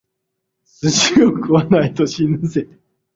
[0.65, 2.67] 寿司を食わないと死ぬぜ！